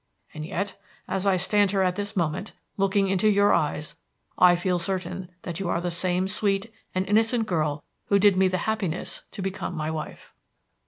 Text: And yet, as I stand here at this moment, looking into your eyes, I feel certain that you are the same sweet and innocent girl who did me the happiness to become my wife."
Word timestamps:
And 0.33 0.43
yet, 0.43 0.81
as 1.07 1.27
I 1.27 1.37
stand 1.37 1.69
here 1.69 1.83
at 1.83 1.95
this 1.95 2.15
moment, 2.15 2.53
looking 2.75 3.07
into 3.07 3.29
your 3.29 3.53
eyes, 3.53 3.97
I 4.35 4.55
feel 4.55 4.79
certain 4.79 5.29
that 5.43 5.59
you 5.59 5.69
are 5.69 5.79
the 5.79 5.91
same 5.91 6.27
sweet 6.27 6.73
and 6.95 7.05
innocent 7.07 7.45
girl 7.45 7.83
who 8.05 8.17
did 8.17 8.35
me 8.35 8.47
the 8.47 8.57
happiness 8.65 9.21
to 9.31 9.43
become 9.43 9.75
my 9.75 9.91
wife." 9.91 10.33